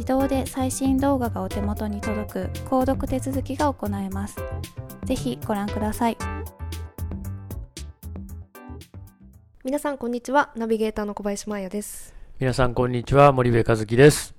[0.00, 4.36] 自動で最新動画がお手元に届く購読手続きが行えます。
[5.04, 6.16] ぜひご覧ください。
[9.62, 10.52] 皆さんこんにちは。
[10.56, 12.14] ナビゲーターの小林真彩です。
[12.38, 13.30] 皆さんこんにちは。
[13.32, 14.34] 森部和樹です。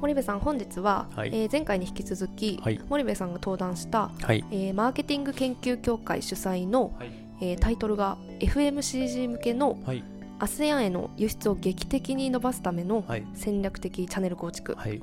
[0.00, 1.30] 森部さん本日は、はい。
[1.32, 2.80] えー前回に引き続き、はい。
[2.88, 4.44] 森部さんが登壇した、はい。
[4.50, 7.12] えーマーケティング研究協会主催の、はい。
[7.40, 10.02] えータイトルが FMCG 向けのはい
[10.38, 13.26] ASEAN への輸出を劇的に伸ばすためのはい。
[13.34, 15.00] 戦略的チャンネル構築、はい。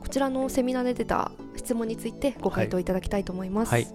[0.00, 3.82] こちらのセミナーで出た質問についてご回答いただきたいと思います、はい。
[3.82, 3.88] よ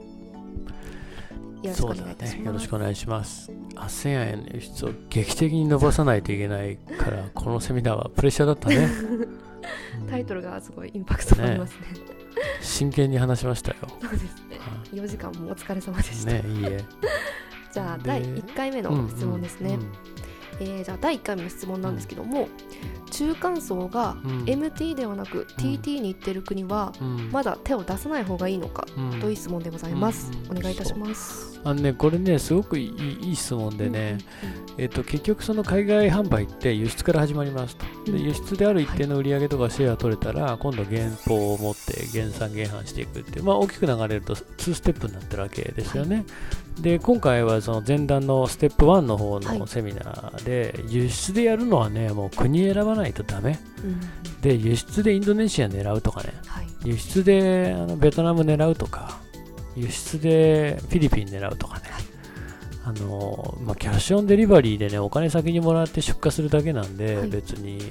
[1.63, 2.43] ろしくお願いします、ね。
[2.45, 3.51] よろしくお願いします。
[3.75, 8.77] ASEAN への輸出を劇的に伸ばさないといけないからこのセミナーはプレッシャーだったね。
[10.01, 10.07] うん。
[10.07, 11.87] タイトルがすごいインパクトがありますね。
[12.61, 13.77] 真剣に話しましたよ。
[14.01, 14.29] そうですね。
[14.93, 16.69] 4時間もお疲れ様でした、ねいいえ。
[16.69, 16.83] で
[17.73, 20.08] じゃあ第1回目の質問ですね、うんうん
[20.59, 22.49] えーじゃあ第1回目の質問なんですけども、
[23.11, 24.43] 中間層がうん。
[24.43, 27.31] MT ではなく TT に行ってる国はうん。
[27.31, 29.19] まだ手を出さない方がいいのかうん。
[29.19, 30.57] という質問でございます、うん。
[30.57, 31.59] お願いいたします。
[31.65, 34.17] あのねこれねすごくいいいい質問でね、
[34.77, 37.85] えっと結局その海外販売って輸出から始まりますと。
[38.05, 38.19] でうん。
[38.19, 46.25] 輸出である一定の売り上げとかシェア取れたら、今度原稿を持って減産減販していくっていう、まあ、大きく流れると2ステップになってるわけですよね、
[46.81, 49.59] で今回はその前段のステップ1の方はい。
[49.59, 53.59] のセミナーで、輸出でやるのはねもう国選ばないとダメ。
[53.83, 54.01] うんうん
[54.39, 56.33] で輸出でインドネシア狙うとかね。
[56.47, 56.67] はい。
[56.85, 59.19] 輸出であのベトナム狙うとか
[59.75, 61.83] 輸出でフィリピン狙うとかね、
[62.85, 67.29] あのまあ、キャッシュオンデリバリーでねお金先にもらって出荷するだけなんで、はい。
[67.29, 67.81] 別に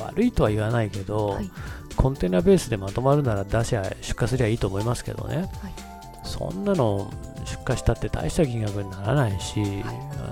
[0.00, 1.50] 悪いとは言わないけど、はい。
[1.94, 5.48] コンテナベースでまとまるなら出しゃ出荷すりゃいいと思いますけどね、はい。
[6.24, 7.12] そんなの
[7.70, 9.60] 出荷したって大した金額にならないし、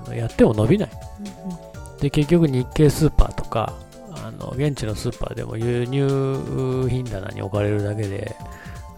[0.04, 0.90] あのやっても伸びない。
[0.90, 1.98] うんうん。
[1.98, 3.74] で結局日系スーパーとか
[4.12, 8.36] あの現地のスーパーでも輸入品棚に置かれるだけで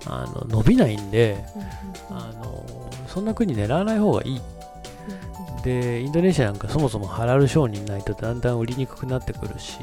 [0.07, 2.23] あの伸びないんでうんうん。
[2.23, 2.65] あの
[3.09, 4.31] そんな国狙わない方がいい。
[4.31, 5.63] うんうん。
[5.63, 9.79] でインドネシアなんかそもそもハラル承認ないとだんだん売りにくくなってくるし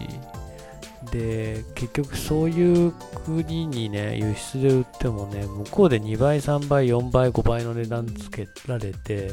[1.12, 2.91] で結局そういう
[3.25, 9.31] 国にね輸出で売ってもね向こうで2倍3倍4倍5倍の値段つけられて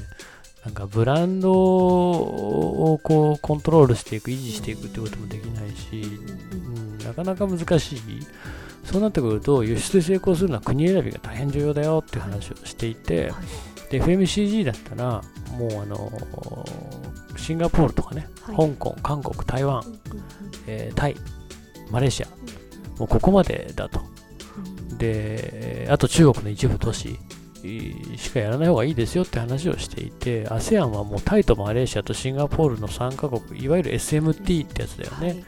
[0.64, 6.02] なんかブランドをこうコントロールしていく維持していくってこともできないし、
[6.52, 8.00] うん、なかなか難しい。
[8.84, 13.44] そうなってくると輸出で成功するのは国選びが大変重要だよっていう話をしていて、はい
[13.90, 15.22] で FMCG だったら
[15.56, 16.64] もうあの
[17.36, 18.56] シンガポールとかね、はい。
[18.56, 19.82] 香港韓国台湾、
[20.66, 21.16] えータイ
[21.90, 22.26] マレーシア。
[22.98, 24.00] もうここまでだと。
[24.90, 24.98] うん。
[24.98, 27.18] であと中国の一部都市
[27.64, 35.44] えーしかやらない方がいいですよって話をしていて ASEAN はもうタイとマレーシアとシンガポールの3カ国いわゆる SMT ってやつだよね、はい。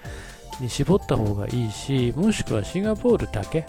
[0.62, 3.66] に絞った方がいいしもしくはシンガポールだけ。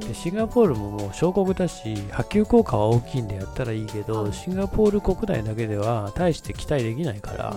[0.00, 4.32] でシンガポールももう小国だし波及効果は大きいんでやったらいいけど、はい。
[4.32, 7.56] シンガポール国内だけでは大して期待できないから、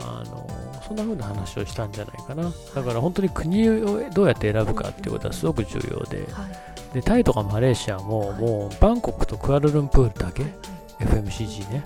[0.00, 0.45] あの
[0.86, 2.52] そんな風な話をしたんじゃないかな。
[2.74, 6.18] だから本当に国をどうやって選ぶかっていうことはすごく重要で。
[6.32, 6.94] はい。
[6.94, 8.40] でタイとかマレーシアもはい。
[8.40, 10.52] もうバンコクとクアラルンプールだけはい。
[11.00, 11.84] FMCG ね。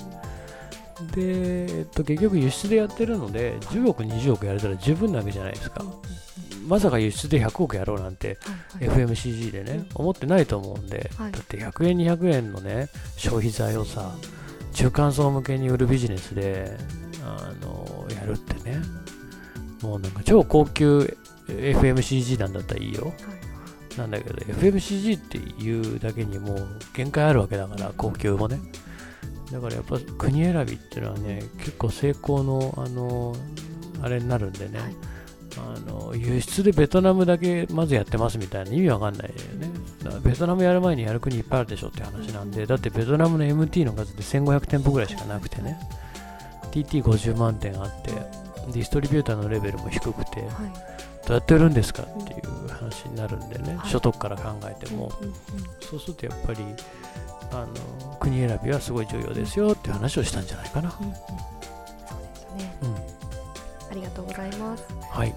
[1.15, 5.83] で、えっと、結局輸出でやってるので10億20億やれたら十分なわけじゃないですか。
[6.69, 8.39] まさか輸出で100億やろうなんて
[8.79, 11.33] FMCG でね思ってないと思うんで、はい。
[11.33, 14.15] だって100円200円のね消費財をさ
[14.75, 16.77] 中間層向けに売るビジネスで
[17.23, 18.81] あのやるってね。
[19.83, 21.17] もうなんか超高級
[21.49, 23.13] FMCG なんだったらいいよ。
[23.97, 28.61] なんだけど FMCG っていうだけにもう限界あるわけだから高級もね。
[29.51, 33.35] だからやっぱ国選びっていうのはね結構成功のあの
[34.03, 34.97] あれになるんでね、はい。
[35.59, 39.71] あの輸出でベトナムだけまずやってますみたいな意味わかんないよね。
[40.05, 45.79] だからベトナムやる前にやる国いっぱいあるでしょって話なんでだってベトナムの MT の数って1500店舗ぐらいしかなくてね
[46.71, 48.13] TT50 万店あって
[48.73, 50.51] ディストリビューターのレベルも低くてはい。
[51.27, 53.91] どうやって売るんですかっていう話になるんでね、はい。
[53.91, 55.35] 所得から考えても、うんうん
[55.81, 56.65] そうするとやっぱり
[57.53, 61.15] あの国選びはすごい重要ですよっていう話をしたんじゃないかな、うんうん。
[61.15, 61.25] そう
[62.35, 62.77] ですね。
[62.83, 64.85] うん、ありがとうございます。
[65.11, 65.35] はい。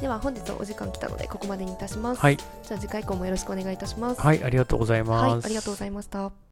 [0.00, 2.20] では本日はお時間来たのでここまでにいたします。
[2.20, 2.36] はい。
[2.36, 4.20] じゃあ次回以降もよろしくお願いいたします。
[4.20, 6.49] はいありがとうございます、はいありがとうございました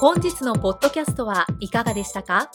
[0.00, 2.50] 本日のポッドキャストはいかがでしたか？